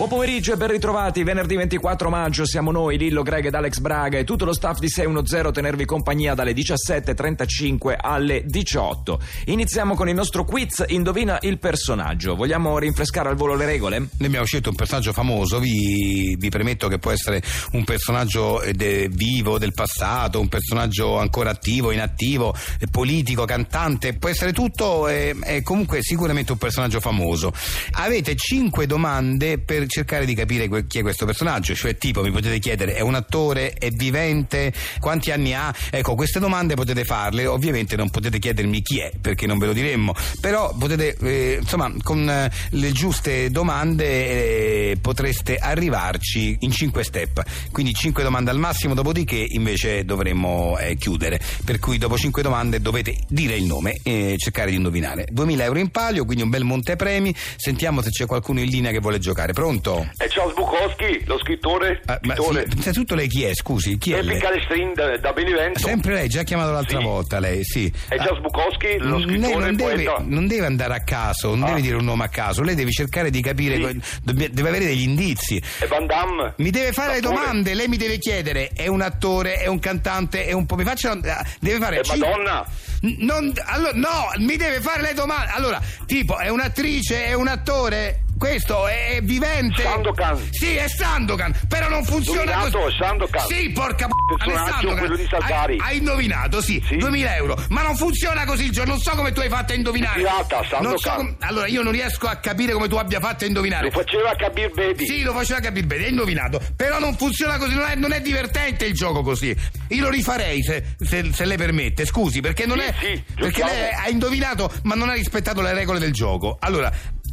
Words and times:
Buon 0.00 0.12
pomeriggio 0.12 0.54
e 0.54 0.56
ben 0.56 0.70
ritrovati. 0.70 1.22
Venerdì 1.22 1.56
24 1.56 2.08
maggio 2.08 2.46
siamo 2.46 2.70
noi, 2.70 2.96
Lillo 2.96 3.22
Greg 3.22 3.44
ed 3.44 3.54
Alex 3.54 3.80
Braga 3.80 4.16
e 4.16 4.24
tutto 4.24 4.46
lo 4.46 4.54
staff 4.54 4.78
di 4.78 4.88
610 4.88 5.46
a 5.46 5.50
tenervi 5.50 5.84
compagnia 5.84 6.32
dalle 6.32 6.52
17.35 6.52 7.96
alle 8.00 8.42
18. 8.46 9.20
Iniziamo 9.48 9.94
con 9.94 10.08
il 10.08 10.14
nostro 10.14 10.46
quiz 10.46 10.82
Indovina 10.88 11.36
il 11.42 11.58
personaggio. 11.58 12.34
Vogliamo 12.34 12.78
rinfrescare 12.78 13.28
al 13.28 13.36
volo 13.36 13.54
le 13.54 13.66
regole? 13.66 13.98
Noi 13.98 14.28
abbiamo 14.28 14.46
scelto 14.46 14.70
un 14.70 14.74
personaggio 14.74 15.12
famoso, 15.12 15.58
vi, 15.58 16.34
vi 16.38 16.48
premetto 16.48 16.88
che 16.88 16.98
può 16.98 17.10
essere 17.10 17.42
un 17.72 17.84
personaggio 17.84 18.62
eh, 18.62 18.72
de, 18.72 19.10
vivo 19.12 19.58
del 19.58 19.74
passato, 19.74 20.40
un 20.40 20.48
personaggio 20.48 21.18
ancora 21.18 21.50
attivo, 21.50 21.90
inattivo, 21.90 22.54
eh, 22.78 22.86
politico, 22.86 23.44
cantante, 23.44 24.14
può 24.14 24.30
essere 24.30 24.54
tutto, 24.54 25.08
è, 25.08 25.36
è 25.40 25.60
comunque 25.60 25.98
sicuramente 26.00 26.52
un 26.52 26.58
personaggio 26.58 27.00
famoso. 27.00 27.52
Avete 27.90 28.34
5 28.34 28.86
domande 28.86 29.58
per 29.58 29.88
cercare 29.90 30.24
di 30.24 30.34
capire 30.34 30.68
que- 30.68 30.86
chi 30.86 31.00
è 31.00 31.02
questo 31.02 31.26
personaggio, 31.26 31.74
cioè 31.74 31.96
tipo 31.96 32.22
mi 32.22 32.30
potete 32.30 32.58
chiedere 32.58 32.94
è 32.94 33.00
un 33.00 33.14
attore, 33.14 33.72
è 33.72 33.90
vivente, 33.90 34.72
quanti 34.98 35.30
anni 35.30 35.52
ha? 35.52 35.74
Ecco, 35.90 36.14
queste 36.14 36.38
domande 36.38 36.74
potete 36.74 37.04
farle, 37.04 37.46
ovviamente 37.46 37.96
non 37.96 38.08
potete 38.08 38.38
chiedermi 38.38 38.80
chi 38.80 39.00
è 39.00 39.12
perché 39.20 39.46
non 39.46 39.58
ve 39.58 39.66
lo 39.66 39.72
diremmo, 39.72 40.14
però 40.40 40.74
potete, 40.78 41.16
eh, 41.20 41.58
insomma, 41.60 41.92
con 42.02 42.28
eh, 42.28 42.50
le 42.70 42.92
giuste 42.92 43.50
domande 43.50 44.04
eh, 44.06 44.98
potreste 45.00 45.56
arrivarci 45.56 46.58
in 46.60 46.70
5 46.70 47.04
step, 47.04 47.42
quindi 47.72 47.92
5 47.92 48.22
domande 48.22 48.50
al 48.50 48.58
massimo, 48.58 48.94
dopodiché 48.94 49.44
invece 49.50 50.04
dovremmo 50.04 50.78
eh, 50.78 50.96
chiudere, 50.96 51.40
per 51.64 51.78
cui 51.78 51.98
dopo 51.98 52.16
5 52.16 52.42
domande 52.42 52.80
dovete 52.80 53.16
dire 53.28 53.56
il 53.56 53.64
nome 53.64 53.98
e 54.02 54.36
cercare 54.38 54.70
di 54.70 54.76
indovinare. 54.76 55.26
2000 55.30 55.64
euro 55.64 55.78
in 55.78 55.90
palio, 55.90 56.24
quindi 56.24 56.44
un 56.44 56.50
bel 56.50 56.64
montepremi, 56.64 57.34
sentiamo 57.56 58.02
se 58.02 58.10
c'è 58.10 58.26
qualcuno 58.26 58.60
in 58.60 58.68
linea 58.68 58.92
che 58.92 59.00
vuole 59.00 59.18
giocare, 59.18 59.52
pronto? 59.52 59.79
È 59.80 60.26
Charles 60.28 60.54
Bukowski, 60.54 61.22
lo 61.24 61.38
scrittore. 61.38 62.02
Ah, 62.06 62.18
ma 62.22 62.34
sì, 62.34 62.42
innanzitutto 62.50 63.14
lei 63.14 63.28
chi 63.28 63.44
è, 63.44 63.54
scusi? 63.54 63.96
Chi 63.98 64.12
è 64.12 64.22
lei? 64.22 64.38
Calestrin 64.38 64.92
da, 64.94 65.16
da 65.16 65.32
Benevento. 65.32 65.78
Sempre 65.78 66.12
lei, 66.14 66.28
già 66.28 66.42
chiamato 66.42 66.72
l'altra 66.72 66.98
Sì. 66.98 67.04
volta 67.04 67.38
lei, 67.38 67.64
sì. 67.64 67.90
È 68.08 68.16
Charles 68.16 68.40
Bukowski, 68.40 68.98
lo 68.98 69.16
lei 69.16 69.26
scrittore 69.26 69.54
non 69.54 69.68
e 69.68 69.74
deve, 69.76 70.14
non 70.24 70.46
deve 70.46 70.66
andare 70.66 70.94
a 70.94 71.02
caso, 71.02 71.54
non 71.54 71.64
Ah. 71.64 71.66
deve 71.68 71.80
dire 71.80 71.96
un 71.96 72.04
nome 72.04 72.24
a 72.24 72.28
caso, 72.28 72.62
lei 72.62 72.74
deve 72.74 72.90
cercare 72.90 73.30
di 73.30 73.40
capire, 73.40 73.76
Sì. 73.76 74.00
deve, 74.22 74.50
deve 74.50 74.68
avere 74.68 74.84
degli 74.84 75.02
indizi. 75.02 75.62
È 75.78 75.86
Van 75.86 76.06
Damme. 76.06 76.54
Mi 76.58 76.70
deve 76.70 76.92
fare 76.92 77.14
le 77.14 77.20
domande, 77.20 77.74
lei 77.74 77.88
mi 77.88 77.96
deve 77.96 78.18
chiedere, 78.18 78.70
è 78.74 78.86
un 78.88 79.00
attore, 79.00 79.54
è 79.54 79.66
un 79.66 79.78
cantante, 79.78 80.44
è 80.44 80.52
un 80.52 80.66
po'... 80.66 80.76
Mi 80.76 80.84
faccia... 80.84 81.14
Deve 81.14 81.78
fare... 81.78 82.00
È 82.00 82.02
cinque- 82.02 82.28
Madonna. 82.28 82.66
Non, 83.02 83.52
allora, 83.64 83.92
no, 83.94 84.30
mi 84.38 84.56
deve 84.56 84.80
fare 84.80 85.00
le 85.00 85.14
domande. 85.14 85.50
Allora, 85.52 85.80
tipo, 86.06 86.36
è 86.38 86.48
un'attrice, 86.48 87.24
è 87.24 87.32
un 87.32 87.48
attore? 87.48 88.24
Questo 88.44 88.86
è 88.86 89.18
vivente? 89.22 89.82
Sandokan. 89.82 90.48
Sì, 90.50 90.74
è 90.74 90.88
Sandokan, 90.88 91.54
però 91.68 91.90
non 91.90 92.02
funziona 92.04 92.40
Indovinato, 92.40 92.78
così. 92.78 92.96
Sandokan. 92.96 93.46
Sì, 93.46 93.68
porca 93.70 94.06
p***a, 94.06 94.50
è 94.50 94.70
Sandokan. 94.70 94.98
quello 94.98 95.16
di 95.16 95.26
Salvari. 95.28 95.72
Hai, 95.78 95.88
hai 95.90 95.96
indovinato, 95.98 96.62
sì, 96.62 96.82
Sì. 96.88 96.96
2000 96.96 97.36
euro. 97.36 97.62
Ma 97.68 97.82
non 97.82 97.96
funziona 97.96 98.46
così 98.46 98.64
il 98.64 98.70
gioco, 98.70 98.88
non 98.88 98.98
so 98.98 99.10
come 99.10 99.32
tu 99.32 99.40
hai 99.40 99.50
fatto 99.50 99.72
a 99.72 99.76
indovinare. 99.76 100.20
Pirata, 100.20 100.56
non 100.56 100.64
so 100.64 100.70
Sandokan. 101.00 101.16
com- 101.16 101.36
Allora, 101.40 101.66
io 101.66 101.82
non 101.82 101.92
riesco 101.92 102.28
a 102.28 102.36
capire 102.36 102.72
come 102.72 102.88
tu 102.88 102.96
abbia 102.96 103.20
fatto 103.20 103.44
a 103.44 103.46
indovinare. 103.46 103.90
Lo 103.92 104.00
faceva 104.00 104.34
Kabir 104.34 104.70
Baby. 104.72 105.04
Sì, 105.06 105.20
lo 105.22 105.34
faceva 105.34 105.60
capire 105.60 105.86
bene, 105.86 106.04
hai 106.04 106.10
indovinato. 106.10 106.62
Però 106.74 106.98
non 106.98 107.14
funziona 107.18 107.58
così, 107.58 107.74
non 107.74 107.88
è, 107.90 107.94
non 107.94 108.12
è 108.12 108.22
divertente 108.22 108.86
il 108.86 108.94
gioco 108.94 109.20
così. 109.22 109.54
Io 109.88 110.02
lo 110.02 110.08
rifarei 110.08 110.62
se, 110.62 110.94
se- 110.98 111.30
se 111.30 111.44
lei 111.44 111.58
permette, 111.58 112.06
scusi, 112.06 112.40
perché 112.40 112.64
non 112.64 112.78
Sì, 112.78 112.84
è. 112.86 112.94
sì, 112.98 113.22
perché 113.34 113.64
lei 113.64 113.90
ha 113.92 114.08
indovinato, 114.08 114.72
ma 114.84 114.94
non 114.94 115.10
ha 115.10 115.12
rispettato 115.12 115.60
le 115.60 115.74
regole 115.74 115.98
del 115.98 116.12
gioco. 116.14 116.56
Allora, 116.58 116.90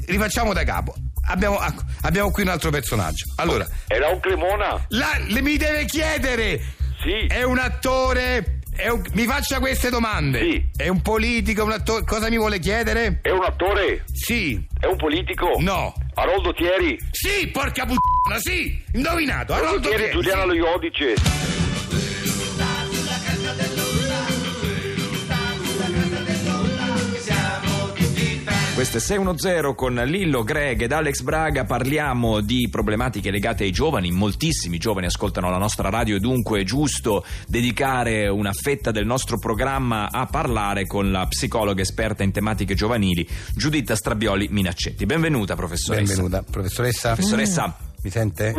rifacciamo 0.07 0.53
da 0.53 0.63
capo. 0.63 0.95
Abbiamo, 1.29 1.61
ecco, 1.61 1.83
abbiamo 2.01 2.31
qui 2.31 2.43
un 2.43 2.49
altro 2.49 2.69
personaggio. 2.71 3.25
Allora, 3.35 3.67
Era 3.87 4.07
un 4.09 4.19
Cremona. 4.19 4.85
la- 4.89 5.19
le 5.27 5.41
mi 5.41 5.57
deve 5.57 5.85
chiedere: 5.85 6.59
Sì. 7.01 7.27
è 7.27 7.43
un 7.43 7.59
attore? 7.59 8.59
È 8.73 8.89
un- 8.89 9.01
mi 9.13 9.25
faccia 9.25 9.59
queste 9.59 9.89
domande. 9.89 10.39
Sì. 10.39 10.69
È 10.75 10.87
un 10.87 11.01
politico, 11.01 11.63
un 11.63 11.71
attore? 11.71 12.03
Cosa 12.05 12.29
mi 12.29 12.37
vuole 12.37 12.59
chiedere? 12.59 13.19
È 13.23 13.31
un 13.31 13.43
attore. 13.43 14.03
Sì. 14.13 14.63
È 14.79 14.85
un 14.85 14.95
politico. 14.97 15.55
No. 15.59 15.93
Haroldo 16.13 16.53
Thieri. 16.53 16.97
Sì, 17.11 17.47
porca 17.47 17.85
puttana, 17.85 18.39
sì! 18.39 18.81
Indovinato! 18.93 19.53
Haroldo 19.53 19.67
Arnoldo 19.77 19.87
Thieri 19.89 20.03
Thieri, 20.03 20.13
Giuliano 20.13 20.41
sì. 20.41 20.47
Lo 20.47 20.53
610 28.99 29.75
con 29.75 29.93
Lillo, 29.93 30.43
Greg 30.43 30.81
ed 30.81 30.91
Alex 30.91 31.21
Braga. 31.21 31.65
Parliamo 31.65 32.41
di 32.41 32.67
problematiche 32.69 33.31
legate 33.31 33.63
ai 33.63 33.71
giovani. 33.71 34.11
Moltissimi 34.11 34.77
giovani 34.77 35.07
ascoltano 35.07 35.49
la 35.49 35.57
nostra 35.57 35.89
radio 35.89 36.15
e 36.15 36.19
dunque 36.19 36.61
è 36.61 36.63
giusto 36.63 37.23
dedicare 37.47 38.27
una 38.27 38.53
fetta 38.53 38.91
del 38.91 39.05
nostro 39.05 39.37
programma 39.37 40.09
a 40.11 40.25
parlare 40.25 40.85
con 40.85 41.11
la 41.11 41.25
psicologa 41.27 41.81
esperta 41.81 42.23
in 42.23 42.31
tematiche 42.31 42.75
giovanili, 42.75 43.27
Giuditta 43.55 43.95
Strabioli 43.95 44.47
Minaccetti. 44.49 45.05
Benvenuta, 45.05 45.55
professoressa. 45.55 46.13
Benvenuta, 46.13 46.43
professoressa. 46.49 47.13
Professoressa, 47.13 47.77
Mi 48.01 48.09
sente? 48.09 48.53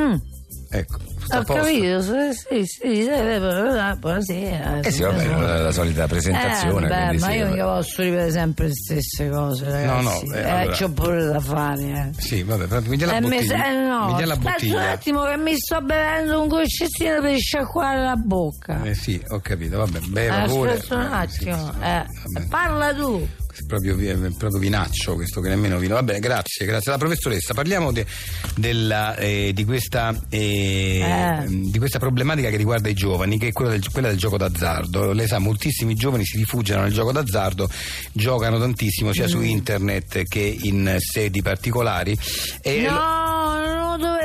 Ecco, 0.71 0.97
Ho 1.35 1.43
capito, 1.45 2.01
sì, 2.03 2.11
sì, 2.33 2.65
sì, 2.65 2.67
sì, 2.67 3.07
eh, 3.07 3.39
buonasera. 3.99 4.81
Eh 4.81 4.91
sì, 4.91 5.03
vabbè, 5.03 5.27
la, 5.27 5.59
la 5.63 5.73
solita 5.73 6.07
presentazione. 6.07 6.87
Eh, 6.87 6.89
beh, 6.89 7.19
ma 7.19 7.31
sì, 7.31 7.37
io 7.37 7.47
mica 7.49 7.65
posso 7.65 8.03
ripetere 8.03 8.31
sempre 8.31 8.67
le 8.67 8.73
stesse 8.75 9.29
cose, 9.31 9.71
ragazzi. 9.71 10.27
no, 10.27 10.35
eh, 10.35 10.39
eh, 10.41 10.51
allora- 10.51 10.77
c'ho 10.77 10.91
pure 10.91 11.25
da 11.25 11.41
fare, 11.41 11.83
eh. 12.17 12.21
Sì, 12.23 12.43
vabbè, 12.43 12.67
però 12.67 12.81
mi 12.87 12.97
dia 12.97 13.07
la 13.07 13.17
Eh, 13.17 13.21
mi 13.21 13.29
bottiglia. 13.31 13.57
sa- 13.59 13.67
eh, 13.71 13.73
no, 13.75 14.07
mi 14.07 14.15
dia 14.17 14.27
la 14.27 14.33
aspetta 14.35 14.49
un 14.49 14.53
bottiglia. 14.53 14.91
attimo 14.91 15.23
che 15.25 15.37
mi 15.37 15.57
sto 15.57 15.81
bevendo 15.81 16.41
un 16.43 16.49
goccino 16.49 17.21
per 17.21 17.37
sciacquare 17.39 18.03
la 18.03 18.17
bocca. 18.17 18.83
Eh 18.85 18.95
sì, 18.95 19.23
ho 19.29 19.41
capito, 19.41 19.79
vabbè, 19.79 19.99
beva 20.09 20.45
pure. 20.45 20.73
Aspetta 20.73 20.95
un 20.97 21.01
Eh, 21.03 21.07
attimo, 21.17 21.57
sì, 21.57 21.79
eh. 21.83 22.05
vabbè. 22.33 22.47
Parla 22.49 22.95
tu. 22.95 23.29
Proprio, 23.67 23.99
è 23.99 24.15
proprio 24.37 24.59
vinaccio 24.59 25.15
questo 25.15 25.41
che 25.41 25.49
nemmeno 25.49 25.79
vino. 25.79 25.95
Va 25.95 26.03
bene, 26.03 26.21
grazie, 26.21 26.65
grazie. 26.67 26.91
La 26.93 26.99
professoressa, 26.99 27.55
parliamo 27.55 27.93
de- 27.93 28.07
della, 28.57 29.17
eh, 29.17 29.53
di, 29.55 29.65
questa, 29.65 30.15
eh, 30.29 31.01
Eh. 31.01 31.45
di 31.49 31.79
questa 31.79 31.99
problematica 31.99 32.51
che 32.51 32.57
riguarda 32.57 32.89
i 32.89 32.95
giovani, 32.95 33.39
che 33.39 33.49
è 33.49 33.53
quella 33.53 33.71
del, 33.71 33.87
quella 33.91 34.09
del 34.09 34.17
gioco 34.19 34.37
d'azzardo. 34.37 35.13
Lei 35.13 35.27
sa, 35.27 35.39
moltissimi 35.39 35.95
giovani 35.95 36.25
si 36.25 36.37
rifugiano 36.39 36.83
nel 36.83 36.93
gioco 36.93 37.13
d'azzardo, 37.13 37.69
giocano 38.13 38.59
tantissimo 38.59 39.13
sia 39.13 39.25
Mm. 39.25 39.29
su 39.29 39.41
internet 39.43 40.23
che 40.25 40.57
in 40.63 40.97
sedi 40.99 41.43
particolari. 41.43 42.17
E 42.63 42.81
No, 42.83 42.91
lo 42.93 43.28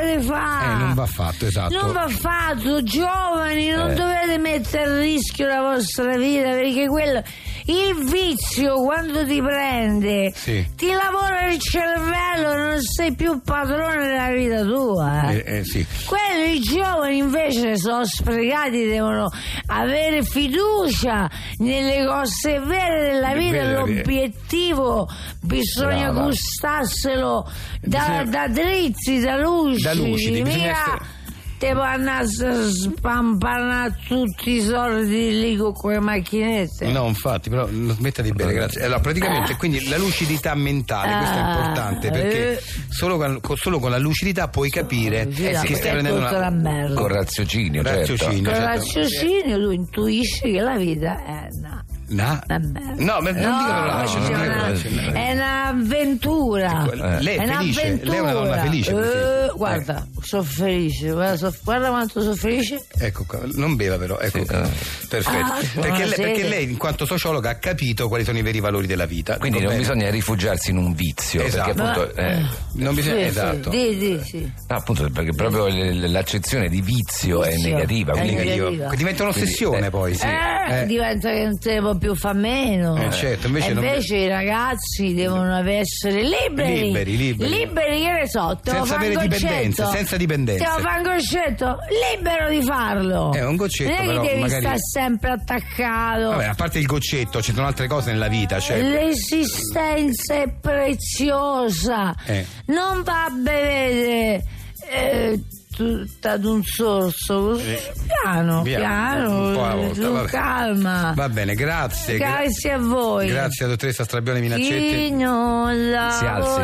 dovete 0.03 0.22
fare. 0.24 0.74
eh, 0.74 0.78
non 0.78 0.94
va 0.94 1.06
fatto, 1.06 1.46
esatto. 1.46 1.81
Non 1.81 1.91
va 1.91 2.08
fatto, 2.08 2.84
giovani, 2.84 3.69
non 3.69 3.91
Eh. 3.91 3.96
dovete 3.96 4.38
mettere 4.38 4.84
a 4.91 4.97
rischio 5.00 5.47
la 5.47 5.62
vostra 5.62 6.16
vita 6.18 6.50
perché 6.50 6.88
quello, 6.88 7.22
il 7.66 8.06
vizio 8.09 8.75
quando 8.84 9.25
ti 9.25 9.41
prende 9.41 10.31
Sì. 10.36 10.66
ti 10.75 10.91
lavora 10.91 11.47
il 11.52 11.59
cervello, 11.59 12.56
non 12.58 12.81
sei 12.81 13.14
più 13.16 13.41
padrone 13.41 14.06
della 14.06 14.31
vita 14.31 14.64
tua. 14.64 15.30
eh. 15.30 15.44
Eh, 15.59 15.64
sì. 15.64 15.86
Quelli 16.06 16.58
i 16.58 16.59
giovani 16.59 17.18
invece 17.18 17.78
sono 17.78 18.06
sprecati, 18.06 18.85
devono 18.85 19.30
avere 19.68 20.24
fiducia 20.24 21.30
nelle 21.59 22.06
cose 22.06 22.59
vere 22.59 23.12
della 23.12 23.34
vita, 23.34 23.52
vero. 23.64 23.85
l'obiettivo 23.85 25.08
bisogna 25.41 26.12
Brava. 26.12 26.24
gustarselo 26.25 27.50
da, 27.81 28.24
da 28.25 28.47
dritti, 28.47 29.20
da 29.20 29.38
lucidi, 29.38 29.81
Da 29.84 29.92
lucidi, 29.93 30.41
bisogna 30.41 30.71
essere- 30.71 31.21
te 31.57 31.71
vanno 31.71 32.11
a 32.11 32.23
spampanare 32.27 33.95
tutti 34.05 34.51
i 34.51 34.61
soldi 34.61 35.39
lì 35.39 35.55
con 35.55 35.71
quelle 35.71 35.99
macchinette. 35.99 36.91
No, 36.91 37.07
infatti, 37.07 37.49
però 37.49 37.67
smetta 37.67 38.22
di 38.22 38.31
bere, 38.34 38.51
grazie. 38.53 38.84
Allora, 38.84 38.99
praticamente, 38.99 39.55
quindi 39.55 39.87
la 39.87 39.97
lucidità 39.97 40.55
mentale, 40.55 41.16
questo 41.17 41.35
è 41.35 41.40
Ah, 41.40 41.53
importante 41.53 42.11
perché 42.11 42.51
eh. 42.57 42.61
solo 42.90 43.16
con, 43.17 43.40
con- 43.40 43.55
solo 43.55 43.79
con 43.79 43.91
la 43.91 43.97
lucidità 43.97 44.49
puoi 44.49 44.69
capire 44.69 45.28
Sì, 45.31 45.43
che 45.43 45.75
stai 45.75 45.91
prendendo 45.91 46.19
tutta 46.19 46.31
la 46.37 46.47
una. 46.47 46.49
merda. 46.49 46.96
Con 46.99 47.07
raziocinio, 47.07 47.81
certo. 47.84 47.99
Raziocinio, 47.99 48.43
Con 48.51 48.53
certo. 48.59 48.66
raziocinio 48.67 49.59
tu 49.63 49.72
intuisci 49.72 50.51
che 50.51 50.59
la 50.59 50.75
vita 50.75 51.23
è 51.23 51.47
una, 51.49 51.85
Merda. 52.13 52.57
No, 52.57 53.19
ma 53.21 53.31
non 53.31 53.41
No, 53.41 53.57
dico 53.57 53.69
parolacce, 53.69 54.17
parolacce, 54.19 54.89
no. 54.89 55.11
è 55.11 55.31
un'avventura. 55.33 56.89
Eh, 56.91 57.21
lei 57.21 57.37
è 57.37 57.45
felice? 57.45 57.99
Lei 58.03 58.15
è 58.17 58.19
una 58.19 58.31
donna 58.33 58.61
felice, 58.61 58.93
per 58.93 59.03
esempio? 59.03 59.43
Eh, 59.53 59.57
guarda, 59.57 60.07
sono 60.21 60.43
felice, 60.43 61.09
guarda, 61.11 61.37
so- 61.37 61.55
guarda 61.63 61.87
quanto 61.89 62.21
sono 62.21 62.35
felice. 62.35 62.85
Ecco 62.97 63.23
qua, 63.27 63.39
non 63.53 63.75
beva 63.75 63.97
però, 63.97 64.17
ecco 64.19 64.39
Sì, 64.39 64.45
qua. 64.45 64.63
eh. 64.63 64.69
Perfetto. 65.09 65.37
Ah, 65.45 65.59
perché, 65.81 66.05
lei, 66.05 66.15
perché 66.15 66.47
lei, 66.47 66.63
in 66.71 66.77
quanto 66.77 67.05
sociologa, 67.05 67.49
ha 67.51 67.55
capito 67.55 68.07
quali 68.07 68.23
sono 68.23 68.37
i 68.37 68.41
veri 68.41 68.59
valori 68.59 68.87
della 68.87 69.05
vita. 69.05 69.37
Quindi 69.37 69.59
Dico 69.59 69.69
non 69.71 69.79
bene? 69.79 69.87
bisogna 69.93 70.09
rifugiarsi 70.11 70.71
in 70.71 70.77
un 70.77 70.93
vizio, 70.93 71.41
Esatto. 71.43 71.73
perché 71.73 71.81
appunto, 71.81 72.11
Ma- 72.15 72.21
eh, 72.27 72.41
Non 72.73 72.95
bisogna, 72.95 73.15
Sì, 73.15 73.21
sì, 73.21 73.27
esatto. 73.27 73.69
Di, 73.69 73.97
di, 73.97 74.21
sì. 74.23 74.51
no, 74.67 74.75
appunto, 74.75 75.09
perché 75.09 75.31
proprio 75.33 75.67
l'accezione 76.07 76.69
di 76.69 76.81
vizio, 76.81 77.43
è 77.43 77.53
Vizio, 77.53 77.69
negativa. 77.69 78.13
è 78.13 78.17
quindi- 78.19 78.35
negativa. 78.35 78.95
Diventa 78.95 79.23
un'ossessione 79.23 79.69
Quindi, 79.69 79.87
eh, 79.87 79.89
poi, 79.91 80.15
sì. 80.15 80.85
Diventa 80.87 81.29
che 81.29 81.43
non 81.43 81.59
te 81.59 81.79
può 81.79 81.95
più 82.03 82.16
fa 82.16 82.34
meno. 82.34 82.97
Eh, 82.97 83.11
certo, 83.11 83.47
invece 83.47 83.70
E 83.70 83.73
non- 83.73 83.84
invece 83.85 84.16
i 84.17 84.28
ragazzi 84.28 85.14
devono 85.14 85.58
essere 85.70 86.22
liberi. 86.22 86.82
Liberi, 86.88 87.17
liberi. 87.17 87.50
Liberi, 87.50 88.02
che 88.02 88.11
ne 88.11 88.28
so, 88.28 88.59
te 88.61 88.72
Senza 88.72 88.96
avere 88.96 89.16
dipendenze, 89.16 89.85
senza 89.85 90.17
dipendenze. 90.17 90.64
Te 90.64 90.70
lo 90.70 90.79
fa 90.79 90.97
un 90.97 91.03
goccetto, 91.03 91.78
libero 92.11 92.50
di 92.50 92.61
farlo. 92.61 93.34
Eh, 93.34 93.46
un 93.46 93.55
goccetto, 93.55 93.90
Non 93.90 93.97
è 94.00 94.02
che 94.02 94.08
però, 94.11 94.22
devi 94.23 94.40
magari- 94.41 94.61
stare 94.61 94.78
sempre 94.79 95.32
attaccato. 95.32 96.29
Vabbè, 96.29 96.46
a 96.46 96.55
parte 96.55 96.79
il 96.79 96.85
goccetto, 96.85 97.41
ci 97.41 97.53
sono 97.53 97.67
altre 97.67 97.88
cose 97.88 98.11
nella 98.11 98.28
vita. 98.28 98.59
Cioè... 98.59 98.82
L'esistenza 98.82 100.35
è 100.41 100.49
preziosa. 100.59 102.14
Eh. 102.26 102.46
Non 102.66 103.02
va 103.03 103.26
a 103.26 103.29
bere 103.29 104.44
eh, 104.90 105.40
tutta 105.75 106.31
ad 106.31 106.46
un 106.46 106.64
sorso, 106.64 107.41
così 107.41 107.78
piano, 108.08 108.61
Via, 108.61 108.79
piano, 108.79 109.47
un 109.47 109.53
po' 109.53 109.64
alla 109.66 109.75
volta, 109.75 110.23
calma. 110.25 111.14
Va 111.16 111.29
bene, 111.29 111.53
grazie. 111.55 112.17
gra- 112.17 112.37
Grazie 112.41 112.72
a 112.73 112.78
voi. 112.79 113.28
grazie 113.28 113.66
a 113.66 113.67
dottoressa 113.70 114.03
Strabione 114.03 114.40
Chi 114.40 114.47
Minaccetti. 114.47 115.11
non 115.11 115.73
Si 116.20 116.25
alzi. 116.25 116.61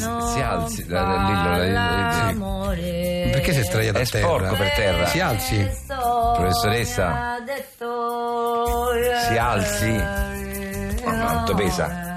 No, 0.00 0.18
no, 0.18 0.26
si 0.32 0.40
alzi, 0.40 0.84
l'amore. 2.30 3.28
Perché 3.32 3.52
si 3.52 3.60
è 3.60 3.64
sdraiata 3.64 3.98
È 3.98 4.02
a 4.02 4.06
terra? 4.06 4.26
sporco 4.26 4.54
per 4.56 4.72
terra. 4.74 5.06
Si 5.06 5.20
alzi. 5.20 5.68
Professoressa. 5.86 7.36
Si 9.28 9.36
alzi. 9.36 10.02
Quanto 11.02 11.54
pesa? 11.54 12.09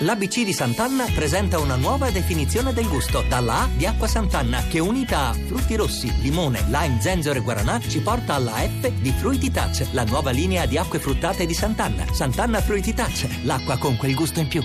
L'ABC 0.00 0.44
di 0.44 0.52
Sant'Anna 0.52 1.06
presenta 1.12 1.58
una 1.58 1.74
nuova 1.74 2.10
definizione 2.10 2.72
del 2.72 2.86
gusto 2.86 3.24
dalla 3.28 3.62
A 3.62 3.68
di 3.74 3.84
acqua 3.84 4.06
Sant'Anna 4.06 4.62
che 4.68 4.78
unita 4.78 5.30
a 5.30 5.32
frutti 5.32 5.74
rossi, 5.74 6.12
limone, 6.22 6.62
lime, 6.68 6.98
zenzero 7.00 7.36
e 7.36 7.42
guaranà 7.42 7.80
ci 7.80 8.00
porta 8.00 8.34
alla 8.34 8.58
F 8.58 8.88
di 9.00 9.10
Fruity 9.10 9.50
Touch, 9.50 9.88
la 9.90 10.04
nuova 10.04 10.30
linea 10.30 10.66
di 10.66 10.78
acque 10.78 11.00
fruttate 11.00 11.46
di 11.46 11.54
Sant'Anna. 11.54 12.04
Sant'Anna 12.12 12.60
Fruity 12.60 12.94
Touch, 12.94 13.26
l'acqua 13.42 13.76
con 13.76 13.96
quel 13.96 14.14
gusto 14.14 14.38
in 14.38 14.46
più. 14.46 14.62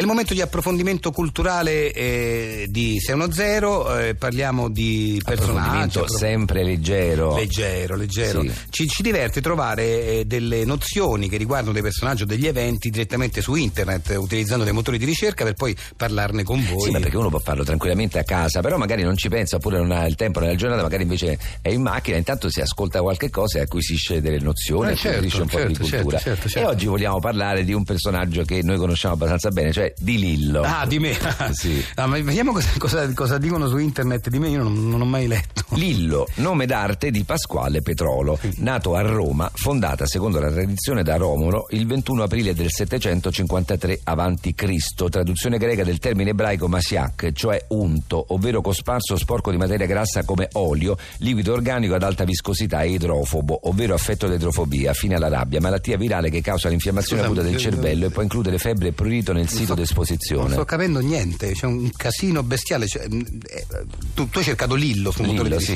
È 0.00 0.02
il 0.02 0.08
momento 0.08 0.32
di 0.32 0.40
approfondimento 0.40 1.10
culturale 1.10 1.92
eh, 1.92 2.64
di 2.70 2.98
610, 2.98 4.08
eh, 4.08 4.14
parliamo 4.14 4.70
di 4.70 5.20
personaggi. 5.22 5.50
Approfondimento 5.50 6.00
appro- 6.00 6.16
sempre 6.16 6.64
leggero. 6.64 7.34
Leggero, 7.36 7.96
leggero. 7.96 8.40
Sì. 8.40 8.50
Ci, 8.70 8.88
ci 8.88 9.02
diverte 9.02 9.42
trovare 9.42 9.82
eh, 10.06 10.24
delle 10.24 10.64
nozioni 10.64 11.28
che 11.28 11.36
riguardano 11.36 11.74
dei 11.74 11.82
personaggi 11.82 12.22
o 12.22 12.24
degli 12.24 12.46
eventi 12.46 12.88
direttamente 12.88 13.42
su 13.42 13.54
internet, 13.56 14.16
utilizzando 14.16 14.64
dei 14.64 14.72
motori 14.72 14.96
di 14.96 15.04
ricerca 15.04 15.44
per 15.44 15.52
poi 15.52 15.76
parlarne 15.94 16.44
con 16.44 16.64
voi. 16.64 16.80
Sì, 16.80 16.90
ma 16.92 16.98
perché 16.98 17.18
uno 17.18 17.28
può 17.28 17.38
farlo 17.38 17.62
tranquillamente 17.62 18.18
a 18.18 18.24
casa, 18.24 18.62
però 18.62 18.78
magari 18.78 19.02
non 19.02 19.18
ci 19.18 19.28
pensa 19.28 19.56
oppure 19.56 19.76
non 19.76 19.90
ha 19.90 20.06
il 20.06 20.14
tempo 20.14 20.40
nella 20.40 20.54
giornata, 20.54 20.80
magari 20.80 21.02
invece 21.02 21.38
è 21.60 21.68
in 21.68 21.82
macchina, 21.82 22.16
intanto 22.16 22.48
si 22.48 22.62
ascolta 22.62 23.02
qualche 23.02 23.28
cosa 23.28 23.58
e 23.58 23.62
acquisisce 23.64 24.22
delle 24.22 24.38
nozioni, 24.38 24.92
Eh, 24.92 24.96
certo, 24.96 25.16
acquisisce 25.18 25.42
un 25.42 25.48
po' 25.48 25.58
di 25.58 25.74
certo, 25.74 25.84
certo, 25.84 25.96
cultura. 25.96 26.18
certo, 26.22 26.48
certo. 26.48 26.68
E 26.70 26.72
oggi 26.72 26.86
vogliamo 26.86 27.20
parlare 27.20 27.64
di 27.64 27.74
un 27.74 27.84
personaggio 27.84 28.44
che 28.44 28.62
noi 28.62 28.78
conosciamo 28.78 29.12
abbastanza 29.12 29.50
bene, 29.50 29.72
cioè 29.72 29.88
di 29.98 30.18
Lillo. 30.18 30.62
Ah, 30.62 30.86
di 30.86 30.98
me? 30.98 31.16
Sì. 31.52 31.84
Ah, 31.96 32.06
ma 32.06 32.20
vediamo 32.20 32.52
cosa, 32.52 32.68
cosa- 32.78 33.12
cosa 33.12 33.38
dicono 33.38 33.66
su 33.68 33.76
internet 33.78 34.28
di 34.28 34.38
me, 34.38 34.48
io 34.48 34.62
non, 34.62 34.88
non 34.88 35.00
ho 35.00 35.04
mai 35.04 35.26
letto. 35.26 35.64
Lillo, 35.70 36.26
nome 36.36 36.66
d'arte 36.66 37.10
di 37.10 37.24
Pasquale 37.24 37.82
Petrolo, 37.82 38.38
nato 38.56 38.94
a 38.94 39.02
Roma, 39.02 39.50
fondata 39.52 40.06
secondo 40.06 40.38
la 40.40 40.50
tradizione 40.50 41.02
da 41.02 41.16
Romolo 41.16 41.66
il 41.70 41.86
21 41.86 42.22
aprile 42.22 42.54
del 42.54 42.70
753 42.70 44.00
a.C., 44.04 45.08
traduzione 45.10 45.58
greca 45.58 45.84
del 45.84 45.98
termine 45.98 46.30
ebraico 46.30 46.68
masiak, 46.68 47.32
cioè 47.32 47.64
unto, 47.68 48.24
ovvero 48.28 48.60
cosparso 48.60 49.16
sporco 49.16 49.50
di 49.50 49.56
materia 49.56 49.86
grassa 49.86 50.24
come 50.24 50.48
olio, 50.52 50.96
liquido 51.18 51.52
organico 51.52 51.94
ad 51.94 52.02
alta 52.02 52.24
viscosità 52.24 52.82
e 52.82 52.90
idrofobo, 52.92 53.68
ovvero 53.68 53.94
affetto 53.94 54.26
da 54.28 54.34
idrofobia, 54.34 54.92
fine 54.92 55.14
alla 55.16 55.28
rabbia, 55.28 55.60
malattia 55.60 55.96
virale 55.96 56.30
che 56.30 56.40
causa 56.40 56.68
l'infiammazione 56.68 57.22
Scusa, 57.22 57.32
acuta 57.34 57.48
del 57.48 57.58
cervello 57.58 58.06
e 58.06 58.10
può 58.10 58.22
includere 58.22 58.58
febbre 58.58 58.88
e 58.88 58.92
prurito 58.92 59.32
nel 59.32 59.48
sito 59.48 59.74
sto- 59.84 60.00
d'esposizione. 60.00 60.42
Non 60.42 60.52
sto 60.52 60.64
capendo 60.64 61.00
niente, 61.00 61.52
c'è 61.52 61.66
un 61.66 61.90
casino 61.96 62.42
bestiale. 62.42 62.86
cioè, 62.86 63.06
mm, 63.08 63.20
eh, 63.48 63.66
tu, 64.14 64.28
tu 64.28 64.38
hai 64.38 64.44
cercato 64.44 64.74
Lillo 64.74 65.10
sul 65.10 65.26
motore 65.26 65.44
Lillo, 65.48 65.58
di 65.58 65.64
sì. 65.64 65.72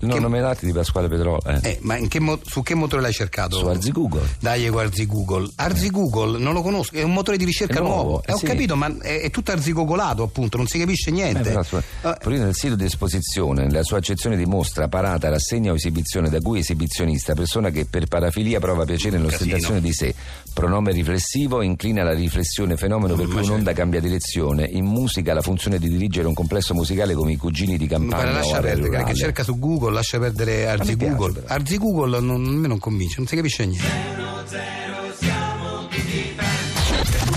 Il 0.00 0.20
nome 0.20 0.40
d'arte 0.40 0.66
di 0.66 0.72
Pasquale 0.72 1.08
Petrolo. 1.08 1.40
eh. 1.46 1.58
Eh, 1.62 1.78
ma 1.82 1.96
che 2.08 2.20
mo- 2.20 2.38
su 2.44 2.62
che 2.62 2.74
motore 2.74 3.02
l'hai 3.02 3.12
cercato? 3.12 3.58
Su 3.58 3.66
Arzi 3.66 3.90
Google. 3.92 4.26
Dai, 4.40 4.68
guardi 4.68 5.06
Google. 5.06 5.48
Arzi 5.56 5.90
Google, 5.90 6.38
non 6.38 6.52
lo 6.54 6.62
conosco, 6.62 6.94
è 6.96 7.02
un 7.02 7.12
motore 7.12 7.36
di 7.36 7.44
ricerca 7.44 7.78
È 7.78 7.80
nuovo, 7.80 7.94
nuovo. 8.02 8.22
eh 8.22 8.30
Eh, 8.30 8.32
ho 8.34 8.38
sì. 8.38 8.46
capito, 8.46 8.76
ma 8.76 8.94
è, 9.00 9.20
è 9.22 9.30
tutto 9.30 9.52
arzigogolato, 9.52 10.22
appunto, 10.22 10.56
non 10.56 10.66
si 10.66 10.78
capisce 10.78 11.10
Eh, 11.10 11.12
niente. 11.12 11.42
però, 11.42 11.62
su- 11.62 11.76
Eh, 11.76 12.16
Purino 12.20 12.44
nel 12.44 12.54
sito 12.54 12.74
di 12.76 12.84
esposizione, 12.84 13.70
la 13.70 13.82
sua 13.82 13.98
accezione 13.98 14.36
di 14.36 14.44
mostra, 14.46 14.88
parata, 14.88 15.28
rassegna 15.28 15.72
o 15.72 15.74
esibizione 15.74 16.28
da 16.30 16.40
cui 16.40 16.58
esibizionista, 16.60 17.34
persona 17.34 17.70
che 17.70 17.84
per 17.86 18.06
parafilia 18.06 18.58
prova 18.60 18.84
piacere 18.84 19.16
nell'ostentazione 19.18 19.80
di 19.80 19.92
sé, 19.92 20.14
pronome 20.52 20.92
riflessivo, 20.92 21.62
inclina 21.62 22.02
alla 22.02 22.12
riflessione, 22.14 22.76
fenomeno 22.76 23.14
per 23.14 23.26
cui 23.26 23.42
un'onda 23.42 23.72
cambia 23.72 24.00
direzione, 24.00 24.64
in 24.64 24.84
musica 24.84 25.34
la 25.34 25.42
funzione 25.42 25.78
di 25.78 25.88
dirigere 25.88 26.26
un 26.26 26.34
complesso 26.34 26.74
musicale 26.74 27.14
come 27.14 27.32
i 27.32 27.36
cugini 27.36 27.76
di 27.76 27.86
Guarda, 27.86 28.06
campagna 28.06 28.30
o 28.30 28.34
lascia 28.34 28.56
area 28.56 28.72
perdere, 28.74 29.04
che 29.04 29.14
cerca 29.14 29.42
su 29.42 29.58
Google, 29.58 29.83
lascia 29.90 30.18
perdere 30.18 30.68
Arzi 30.68 30.96
Google. 30.96 31.44
Arzi 31.46 31.78
Google 31.78 32.20
non, 32.20 32.44
a 32.44 32.50
me 32.50 32.66
non 32.68 32.78
convince, 32.78 33.16
non 33.18 33.26
si 33.26 33.36
capisce 33.36 33.66
niente. 33.66 33.84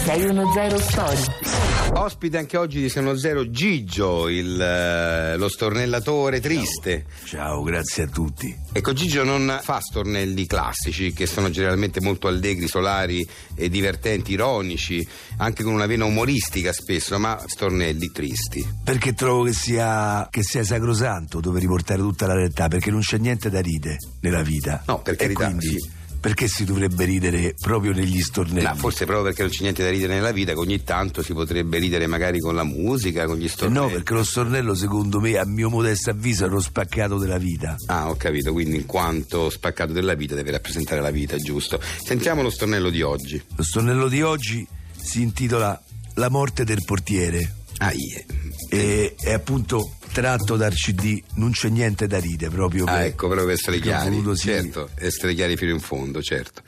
610 0.06 0.82
Story. 0.82 1.67
Ospite 1.94 2.38
anche 2.38 2.58
oggi 2.58 2.80
di 2.80 2.90
Seno 2.90 3.16
Zero 3.18 3.50
Gigio, 3.50 4.30
il, 4.30 4.60
eh, 4.62 5.36
lo 5.36 5.50
stornellatore 5.50 6.40
triste. 6.40 7.06
Ciao, 7.24 7.64
grazie 7.64 8.04
a 8.04 8.08
tutti. 8.08 8.56
Ecco, 8.72 8.94
Gigio 8.94 9.24
non 9.24 9.60
fa 9.62 9.80
stornelli 9.80 10.46
classici, 10.46 11.12
che 11.12 11.26
sono 11.26 11.50
generalmente 11.50 12.00
molto 12.00 12.28
allegri, 12.28 12.68
solari 12.68 13.28
e 13.56 13.70
divertenti, 13.70 14.34
ironici, 14.34 15.06
anche 15.38 15.64
con 15.64 15.74
una 15.74 15.88
vena 15.88 16.06
umoristica 16.06 16.72
spesso, 16.72 17.18
ma 17.18 17.42
stornelli 17.46 18.12
tristi. 18.12 18.66
Perché 18.84 19.14
trovo 19.14 19.44
che 19.44 19.54
sia, 19.54 20.28
che 20.30 20.44
sia 20.44 20.64
sacrosanto 20.64 21.40
dove 21.40 21.60
riportare 21.60 22.00
tutta 22.00 22.28
la 22.28 22.36
realtà, 22.36 22.68
perché 22.68 22.92
non 22.92 23.00
c'è 23.02 23.18
niente 23.18 23.50
da 23.50 23.60
ridere 23.60 23.98
nella 24.22 24.44
vita. 24.44 24.84
No, 24.86 25.02
per 25.02 25.14
E 25.14 25.18
carità, 25.18 25.46
quindi, 25.46 25.68
sì. 25.68 25.90
Perché 26.20 26.48
si 26.48 26.66
dovrebbe 26.66 27.06
ridere 27.06 27.56
proprio 27.60 27.94
negli 27.94 28.20
stornelli? 28.22 28.66
No, 28.66 28.76
forse 28.76 29.06
proprio 29.06 29.26
perché 29.26 29.44
non 29.44 29.52
c'è 29.52 29.62
niente 29.62 29.84
da 29.84 29.90
ridere 29.90 30.16
nella 30.16 30.32
vita, 30.32 30.54
che 30.54 30.60
ogni 30.60 30.84
tanto 30.84 31.22
si 31.22 31.34
potrebbe 31.34 31.78
ridere 31.78 32.08
magari 32.08 32.40
con 32.40 32.56
la 32.56 32.64
musica, 32.64 33.26
con 33.26 33.38
gli 33.38 33.46
Eh 33.46 33.50
stornelli. 33.50 33.86
no, 33.86 33.92
perché 33.92 34.14
lo 34.14 34.24
stornello 34.24 34.76
secondo 34.76 35.20
me, 35.20 35.38
a 35.38 35.46
mio 35.46 35.70
modesto 35.70 36.10
avviso, 36.10 36.46
è 36.46 36.48
uno 36.48 36.60
spaccato 36.60 37.18
della 37.18 37.38
vita. 37.38 37.76
Ah, 37.86 38.10
ho 38.10 38.16
capito, 38.16 38.52
quindi 38.52 38.76
in 38.78 38.86
quanto 38.86 39.50
spaccato 39.50 39.94
della 39.94 40.16
vita 40.16 40.36
deve 40.36 40.52
rappresentare 40.52 41.02
la 41.02 41.12
vita, 41.12 41.38
giusto? 41.38 41.80
Sentiamo 42.04 42.42
lo 42.42 42.50
stornello 42.50 42.90
di 42.90 43.02
oggi. 43.02 43.42
Lo 43.56 43.64
stornello 43.64 44.08
di 44.08 44.22
oggi 44.22 44.68
si 45.00 45.22
intitola 45.22 45.80
La 46.16 46.30
morte 46.30 46.64
del 46.64 46.84
portiere 46.84 47.54
Ah, 47.78 47.92
ie. 47.94 48.26
e 48.70 49.14
è 49.20 49.34
appunto 49.34 49.97
tratto 50.22 50.56
dal 50.58 50.74
CD 50.74 51.22
Non 51.36 51.52
c'è 51.52 51.70
niente 51.70 52.08
da 52.08 52.18
ridere, 52.18 52.50
proprio 52.50 52.86
Ah, 52.86 52.94
per- 52.94 53.02
ecco, 53.06 53.28
proprio 53.28 53.46
per 53.46 53.54
essere 53.54 53.80
chiari. 53.80 54.10
voluto, 54.10 54.34
sì, 54.34 54.48
Certo, 54.48 54.90
essere 54.96 55.36
chiari 55.36 55.56
fino 55.56 55.74
in 55.74 55.80
fondo, 55.80 56.24
certo. 56.24 56.64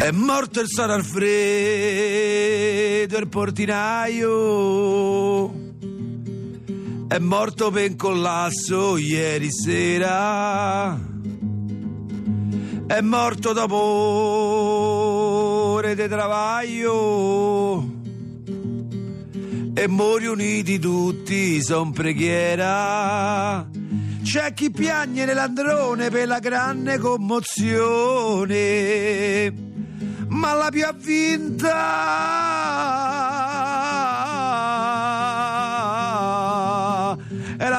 È 0.00 0.10
morto 0.12 0.60
il 0.60 0.68
San 0.68 0.90
Alfredo, 0.90 1.26
il 3.18 3.28
portinaio. 3.28 4.26
È 7.08 7.18
morto 7.18 7.70
per 7.70 7.96
collasso 7.96 8.96
ieri 8.96 9.48
sera. 9.50 11.07
È 12.88 13.00
morto 13.02 13.52
dopo 13.52 13.76
ore 15.76 15.94
di 15.94 16.08
travaglio. 16.08 17.86
E 19.74 19.86
mori 19.88 20.24
uniti 20.24 20.78
tutti 20.78 21.62
son 21.62 21.92
preghiera. 21.92 23.68
C'è 24.22 24.54
chi 24.54 24.70
piagne 24.70 25.26
nell'androne 25.26 26.08
per 26.08 26.28
la 26.28 26.38
grande 26.38 26.96
commozione, 26.96 28.56
ma 30.28 30.54
la 30.54 30.70
più 30.70 30.86
avvinta 30.86 31.76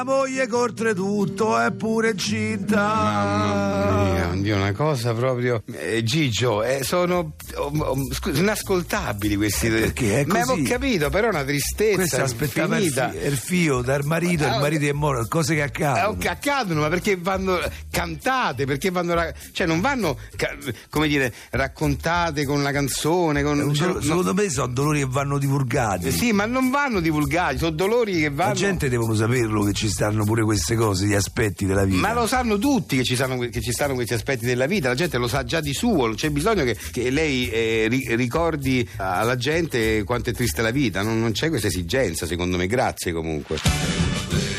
la 0.00 0.04
moglie 0.04 0.46
che 0.46 0.54
oltretutto 0.54 1.58
è 1.58 1.70
pure 1.72 2.10
incinta. 2.12 2.76
Mamma 2.76 4.32
mia, 4.34 4.56
una 4.56 4.72
cosa 4.72 5.12
proprio. 5.12 5.62
Eh, 5.72 6.02
Gigio, 6.02 6.62
eh, 6.62 6.82
sono 6.84 7.32
oh, 7.56 8.08
scu- 8.12 8.34
inascoltabili 8.34 9.36
questi. 9.36 9.68
perché 9.68 10.20
è 10.20 10.24
Ma 10.24 10.42
così. 10.44 10.60
ho 10.62 10.64
capito, 10.66 11.10
però 11.10 11.26
è 11.26 11.30
una 11.30 11.44
tristezza. 11.44 11.96
Questo 11.96 12.22
aspettava 12.22 12.78
il, 12.78 12.90
fi- 12.90 13.26
il 13.26 13.36
figlio 13.36 13.82
dal 13.82 14.04
marito, 14.04 14.44
Ah, 14.46 14.54
il 14.54 14.60
marito 14.60 14.86
è 14.86 14.92
morto, 14.92 15.26
cose 15.28 15.54
che 15.54 15.60
Eh, 15.60 15.64
accadono. 15.64 16.16
che 16.16 16.28
accadono, 16.28 16.80
ma 16.80 16.88
perché 16.88 17.16
vanno 17.16 17.58
cantate, 17.90 18.64
perché 18.64 18.90
vanno 18.90 19.12
ra- 19.14 19.32
cioè 19.52 19.66
non 19.66 19.80
vanno 19.80 20.16
ca- 20.36 20.56
come 20.88 21.08
dire 21.08 21.32
raccontate 21.50 22.46
con 22.46 22.62
la 22.62 22.72
canzone, 22.72 23.42
con 23.42 23.60
È 23.60 23.62
un 23.64 23.74
cioè, 23.74 23.88
do- 23.88 23.94
no- 23.94 24.00
secondo 24.00 24.32
me 24.34 24.48
sono 24.48 24.68
dolori 24.72 25.00
che 25.00 25.06
vanno 25.10 25.36
divulgati. 25.36 26.10
sì, 26.10 26.32
ma 26.32 26.46
non 26.46 26.70
vanno 26.70 27.00
divulgati, 27.00 27.58
sono 27.58 27.70
dolori 27.72 28.18
che 28.20 28.30
vanno 28.30 28.50
La 28.52 28.56
gente 28.56 28.88
devono 28.88 29.14
saperlo 29.14 29.62
che 29.64 29.72
ci 29.74 29.88
stanno 29.90 30.24
pure 30.24 30.42
queste 30.42 30.74
cose, 30.74 31.06
gli 31.06 31.14
aspetti 31.14 31.66
della 31.66 31.84
vita. 31.84 32.00
Ma 32.00 32.12
lo 32.12 32.26
sanno 32.26 32.58
tutti 32.58 32.96
che 32.96 33.04
ci, 33.04 33.14
stanno, 33.14 33.38
che 33.38 33.60
ci 33.60 33.72
stanno 33.72 33.94
questi 33.94 34.14
aspetti 34.14 34.46
della 34.46 34.66
vita, 34.66 34.88
la 34.88 34.94
gente 34.94 35.18
lo 35.18 35.28
sa 35.28 35.44
già 35.44 35.60
di 35.60 35.74
suo, 35.74 36.14
c'è 36.14 36.30
bisogno 36.30 36.64
che, 36.64 36.76
che 36.90 37.10
lei 37.10 37.48
eh, 37.50 37.86
ri- 37.88 38.14
ricordi 38.16 38.88
alla 38.96 39.36
gente 39.36 40.02
quanto 40.04 40.30
è 40.30 40.32
triste 40.32 40.62
la 40.62 40.70
vita, 40.70 41.02
non, 41.02 41.20
non 41.20 41.32
c'è 41.32 41.48
questa 41.48 41.66
esigenza 41.68 42.26
secondo 42.26 42.56
me, 42.56 42.66
grazie 42.66 43.12
comunque. 43.12 44.49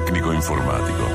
Tecnico 0.00 0.32
informatico. 0.32 1.08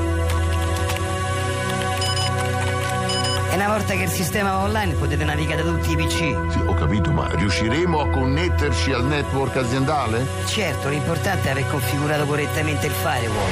E 3.50 3.54
una 3.54 3.68
volta 3.68 3.92
che 3.92 4.04
il 4.04 4.08
sistema 4.08 4.52
va 4.52 4.62
online 4.62 4.94
potete 4.94 5.22
navigare 5.22 5.62
da 5.62 5.70
tutti 5.70 5.90
i 5.92 5.96
PC. 5.96 6.16
Sì, 6.16 6.62
ho 6.64 6.72
capito, 6.72 7.10
ma 7.10 7.28
riusciremo 7.30 8.00
a 8.00 8.08
connetterci 8.08 8.92
al 8.92 9.04
network 9.04 9.56
aziendale? 9.56 10.26
Certo, 10.46 10.88
l'importante 10.88 11.48
è 11.48 11.50
aver 11.50 11.68
configurato 11.68 12.24
correttamente 12.24 12.86
il 12.86 12.92
firewall. 12.92 13.50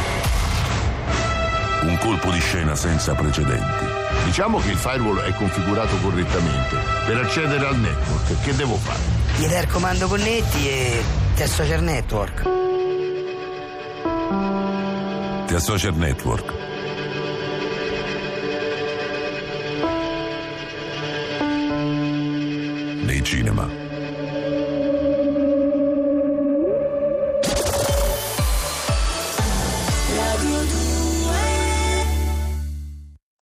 Un 1.82 1.98
colpo 1.98 2.30
di 2.30 2.40
scena 2.40 2.74
senza 2.74 3.12
precedenti. 3.12 3.84
Diciamo 4.24 4.60
che 4.60 4.70
il 4.70 4.78
firewall 4.78 5.20
è 5.20 5.34
configurato 5.34 5.94
correttamente. 5.98 6.76
Per 7.04 7.16
accedere 7.18 7.66
al 7.66 7.76
network, 7.76 8.44
che 8.44 8.56
devo 8.56 8.76
fare? 8.76 9.00
Gli 9.36 9.46
dai 9.46 9.62
il 9.62 9.68
comando 9.68 10.08
connetti 10.08 10.68
e 10.70 11.02
ti 11.34 11.42
associa 11.42 11.74
al 11.74 11.82
network. 11.82 12.67
Ti 15.58 15.64
associa 15.64 15.88
al 15.88 15.96
network. 15.96 16.54
Nei 23.02 23.24
cinema. 23.24 23.87